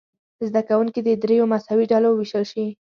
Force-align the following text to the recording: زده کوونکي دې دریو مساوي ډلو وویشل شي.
زده 0.47 0.61
کوونکي 0.69 0.99
دې 1.05 1.13
دریو 1.23 1.51
مساوي 1.53 1.85
ډلو 1.91 2.07
وویشل 2.11 2.43
شي. 2.51 2.65